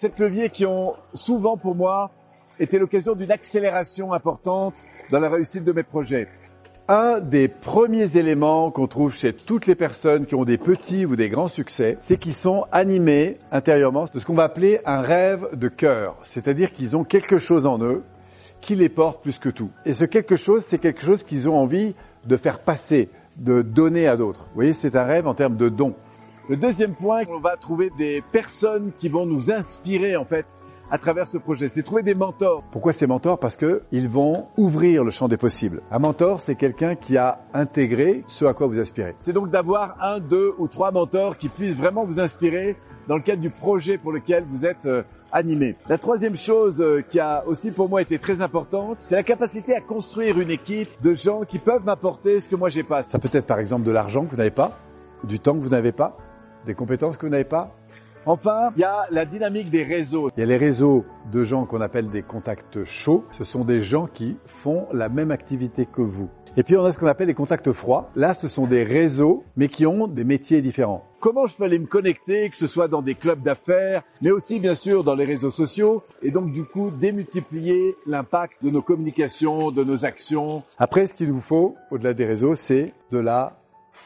sept 0.00 0.18
leviers 0.18 0.48
qui 0.48 0.64
ont 0.64 0.94
souvent 1.12 1.58
pour 1.58 1.74
moi 1.74 2.10
été 2.58 2.78
l'occasion 2.78 3.14
d'une 3.14 3.30
accélération 3.30 4.14
importante 4.14 4.72
dans 5.10 5.20
la 5.20 5.28
réussite 5.28 5.62
de 5.62 5.72
mes 5.72 5.82
projets. 5.82 6.26
Un 6.88 7.20
des 7.20 7.48
premiers 7.48 8.16
éléments 8.16 8.70
qu'on 8.70 8.86
trouve 8.86 9.14
chez 9.14 9.34
toutes 9.34 9.66
les 9.66 9.74
personnes 9.74 10.24
qui 10.24 10.34
ont 10.34 10.46
des 10.46 10.56
petits 10.56 11.04
ou 11.04 11.16
des 11.16 11.28
grands 11.28 11.48
succès, 11.48 11.98
c'est 12.00 12.16
qu'ils 12.16 12.32
sont 12.32 12.64
animés 12.72 13.36
intérieurement 13.52 14.06
de 14.10 14.18
ce 14.18 14.24
qu'on 14.24 14.34
va 14.34 14.44
appeler 14.44 14.80
un 14.86 15.02
rêve 15.02 15.50
de 15.52 15.68
cœur. 15.68 16.16
C'est-à-dire 16.22 16.72
qu'ils 16.72 16.96
ont 16.96 17.04
quelque 17.04 17.38
chose 17.38 17.66
en 17.66 17.78
eux 17.82 18.02
qui 18.62 18.76
les 18.76 18.88
porte 18.88 19.20
plus 19.20 19.38
que 19.38 19.50
tout. 19.50 19.70
Et 19.84 19.92
ce 19.92 20.06
quelque 20.06 20.36
chose, 20.36 20.62
c'est 20.62 20.78
quelque 20.78 21.02
chose 21.02 21.24
qu'ils 21.24 21.46
ont 21.46 21.58
envie 21.58 21.94
de 22.24 22.38
faire 22.38 22.60
passer, 22.60 23.10
de 23.36 23.60
donner 23.60 24.08
à 24.08 24.16
d'autres. 24.16 24.46
Vous 24.46 24.54
voyez, 24.54 24.72
c'est 24.72 24.96
un 24.96 25.04
rêve 25.04 25.26
en 25.26 25.34
termes 25.34 25.58
de 25.58 25.68
don. 25.68 25.94
Le 26.48 26.56
deuxième 26.56 26.94
point, 26.94 27.22
on 27.28 27.38
va 27.38 27.56
trouver 27.56 27.90
des 27.96 28.22
personnes 28.32 28.92
qui 28.98 29.08
vont 29.08 29.26
nous 29.26 29.50
inspirer 29.50 30.16
en 30.16 30.24
fait 30.24 30.46
à 30.90 30.98
travers 30.98 31.28
ce 31.28 31.38
projet. 31.38 31.68
C'est 31.68 31.82
trouver 31.82 32.02
des 32.02 32.14
mentors. 32.14 32.64
Pourquoi 32.72 32.92
ces 32.92 33.06
mentors? 33.06 33.38
Parce 33.38 33.56
que 33.56 33.82
ils 33.92 34.08
vont 34.08 34.48
ouvrir 34.56 35.04
le 35.04 35.10
champ 35.10 35.28
des 35.28 35.36
possibles. 35.36 35.82
Un 35.90 36.00
mentor, 36.00 36.40
c'est 36.40 36.56
quelqu'un 36.56 36.96
qui 36.96 37.16
a 37.16 37.38
intégré 37.54 38.24
ce 38.26 38.44
à 38.44 38.54
quoi 38.54 38.66
vous 38.66 38.80
aspirez. 38.80 39.14
C'est 39.22 39.32
donc 39.32 39.50
d'avoir 39.50 39.96
un, 40.02 40.18
deux 40.18 40.52
ou 40.58 40.66
trois 40.66 40.90
mentors 40.90 41.36
qui 41.36 41.48
puissent 41.48 41.76
vraiment 41.76 42.04
vous 42.04 42.18
inspirer 42.18 42.76
dans 43.06 43.16
le 43.16 43.22
cadre 43.22 43.40
du 43.40 43.50
projet 43.50 43.98
pour 43.98 44.12
lequel 44.12 44.44
vous 44.50 44.66
êtes 44.66 44.84
euh, 44.86 45.02
animé. 45.32 45.76
La 45.88 45.98
troisième 45.98 46.36
chose 46.36 46.80
euh, 46.80 47.02
qui 47.02 47.20
a 47.20 47.44
aussi 47.46 47.70
pour 47.70 47.88
moi 47.88 48.02
été 48.02 48.18
très 48.18 48.40
importante, 48.40 48.98
c'est 49.02 49.14
la 49.14 49.22
capacité 49.22 49.74
à 49.74 49.80
construire 49.80 50.38
une 50.38 50.50
équipe 50.50 50.90
de 51.02 51.14
gens 51.14 51.42
qui 51.42 51.58
peuvent 51.58 51.84
m'apporter 51.84 52.40
ce 52.40 52.48
que 52.48 52.56
moi 52.56 52.68
j'ai 52.68 52.82
pas. 52.82 53.02
Ça 53.02 53.18
peut 53.18 53.30
être 53.32 53.46
par 53.46 53.58
exemple 53.58 53.84
de 53.84 53.92
l'argent 53.92 54.24
que 54.24 54.30
vous 54.30 54.36
n'avez 54.36 54.50
pas, 54.50 54.78
du 55.24 55.38
temps 55.38 55.54
que 55.54 55.62
vous 55.62 55.70
n'avez 55.70 55.92
pas, 55.92 56.16
des 56.66 56.74
compétences 56.74 57.16
que 57.16 57.26
vous 57.26 57.32
n'avez 57.32 57.44
pas, 57.44 57.74
Enfin, 58.26 58.70
il 58.76 58.80
y 58.80 58.84
a 58.84 59.06
la 59.10 59.24
dynamique 59.24 59.70
des 59.70 59.82
réseaux. 59.82 60.28
Il 60.36 60.40
y 60.40 60.42
a 60.42 60.46
les 60.46 60.58
réseaux 60.58 61.06
de 61.32 61.42
gens 61.42 61.64
qu'on 61.64 61.80
appelle 61.80 62.08
des 62.08 62.20
contacts 62.22 62.84
chauds. 62.84 63.24
Ce 63.30 63.44
sont 63.44 63.64
des 63.64 63.80
gens 63.80 64.06
qui 64.06 64.36
font 64.44 64.86
la 64.92 65.08
même 65.08 65.30
activité 65.30 65.86
que 65.90 66.02
vous. 66.02 66.28
Et 66.56 66.62
puis 66.62 66.76
on 66.76 66.84
a 66.84 66.92
ce 66.92 66.98
qu'on 66.98 67.06
appelle 67.06 67.28
les 67.28 67.34
contacts 67.34 67.72
froids. 67.72 68.10
Là, 68.16 68.34
ce 68.34 68.48
sont 68.48 68.66
des 68.66 68.82
réseaux, 68.82 69.44
mais 69.56 69.68
qui 69.68 69.86
ont 69.86 70.06
des 70.06 70.24
métiers 70.24 70.60
différents. 70.60 71.04
Comment 71.20 71.46
je 71.46 71.54
peux 71.54 71.64
aller 71.64 71.78
me 71.78 71.86
connecter, 71.86 72.50
que 72.50 72.56
ce 72.56 72.66
soit 72.66 72.88
dans 72.88 73.02
des 73.02 73.14
clubs 73.14 73.40
d'affaires, 73.42 74.02
mais 74.20 74.32
aussi 74.32 74.58
bien 74.58 74.74
sûr 74.74 75.04
dans 75.04 75.14
les 75.14 75.24
réseaux 75.24 75.50
sociaux, 75.50 76.02
et 76.22 76.30
donc 76.30 76.52
du 76.52 76.64
coup 76.64 76.90
démultiplier 76.90 77.94
l'impact 78.06 78.64
de 78.64 78.70
nos 78.70 78.82
communications, 78.82 79.70
de 79.70 79.84
nos 79.84 80.04
actions. 80.04 80.62
Après, 80.78 81.06
ce 81.06 81.14
qu'il 81.14 81.28
nous 81.28 81.40
faut, 81.40 81.76
au-delà 81.90 82.14
des 82.14 82.26
réseaux, 82.26 82.54
c'est 82.54 82.92
de 83.12 83.18
la 83.18 83.59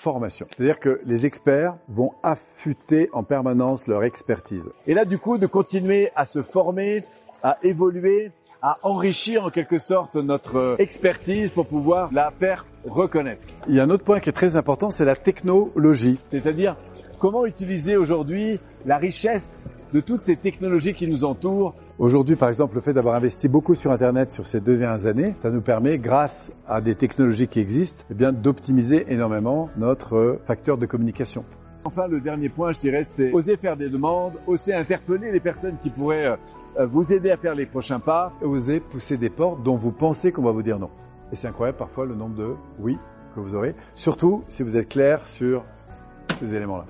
formation. 0.05 0.47
C'est-à-dire 0.51 0.79
que 0.79 1.01
les 1.07 1.25
experts 1.25 1.77
vont 1.89 2.13
affûter 2.23 3.09
en 3.15 3.23
permanence 3.23 3.87
leur 3.87 4.05
expertise. 4.05 4.71
Et 4.87 4.93
là, 4.93 5.07
du 5.07 5.17
coup, 5.19 5.39
de 5.39 5.47
continuer 5.47 6.11
à 6.15 6.27
se 6.27 6.43
former, 6.43 7.05
à 7.43 7.57
évoluer, 7.63 8.31
à 8.61 8.79
enrichir 8.83 9.45
en 9.45 9.51
quelque 9.51 9.79
sorte 9.79 10.17
notre 10.17 10.77
expertise 10.79 11.51
pour 11.51 11.67
pouvoir 11.67 12.13
la 12.13 12.31
faire 12.31 12.67
reconnaître. 12.85 13.43
Il 13.67 13.75
y 13.75 13.81
a 13.81 13.83
un 13.83 13.91
autre 13.91 14.05
point 14.05 14.21
qui 14.21 14.29
est 14.29 14.33
très 14.33 14.57
important, 14.57 14.91
c'est 14.91 15.07
la 15.07 15.17
technologie. 15.17 16.19
C'est-à-dire 16.31 16.77
comment 17.19 17.47
utiliser 17.47 17.97
aujourd'hui 17.97 18.61
la 18.85 18.99
richesse 18.99 19.65
de 19.95 20.01
toutes 20.01 20.23
ces 20.23 20.37
technologies 20.37 20.93
qui 20.93 21.09
nous 21.09 21.25
entourent. 21.25 21.75
Aujourd'hui, 21.97 22.35
par 22.35 22.49
exemple, 22.49 22.75
le 22.75 22.81
fait 22.81 22.93
d'avoir 22.93 23.15
investi 23.15 23.49
beaucoup 23.49 23.77
sur 23.77 23.93
Internet 23.93 24.33
sur 24.33 24.45
ces 24.47 24.61
deux 24.61 24.77
dernières 24.77 25.07
années, 25.07 25.37
ça 25.41 25.51
nous 25.51 25.61
permet, 25.61 25.97
grâce 25.99 26.53
à 26.67 26.81
des 26.81 26.97
technologies 26.97 27.47
qui 27.47 27.61
existent, 27.61 28.05
eh 28.11 28.15
bien, 28.15 28.33
d'optimiser 28.33 29.05
énormément 29.13 29.71
notre 29.77 30.41
facteur 30.45 30.77
de 30.77 30.87
communication. 30.87 31.45
Enfin, 31.85 32.09
le 32.09 32.21
dernier 32.21 32.49
point, 32.49 32.73
je 32.73 32.81
dirais, 32.81 33.05
c'est 33.05 33.33
oser 33.33 33.57
faire 33.57 33.77
des 33.77 33.89
demandes, 33.89 34.33
oser 34.49 34.75
interpeller 34.75 35.31
les 35.31 35.39
personnes 35.39 35.77
qui 35.85 35.91
pourraient 35.91 36.37
euh, 36.79 36.87
vous 36.87 37.13
aider 37.13 37.31
à 37.31 37.37
faire 37.37 37.55
les 37.55 37.67
prochains 37.67 38.01
pas, 38.01 38.33
oser 38.43 38.81
pousser 38.81 39.17
des 39.17 39.31
portes 39.31 39.63
dont 39.63 39.77
vous 39.77 39.93
pensez 39.93 40.33
qu'on 40.33 40.43
va 40.43 40.51
vous 40.51 40.63
dire 40.63 40.81
non. 40.81 40.91
Et 41.31 41.37
c'est 41.37 41.47
incroyable 41.47 41.79
parfois 41.79 42.07
le 42.07 42.17
nombre 42.17 42.35
de 42.35 42.55
oui 42.81 42.99
que 43.37 43.41
vous 43.41 43.55
aurez, 43.55 43.77
surtout 43.95 44.43
si 44.49 44.65
vous 44.65 44.77
êtes 44.77 44.89
clair 44.89 45.25
sur 45.29 45.65
ces 46.41 46.53
éléments-là. 46.55 46.87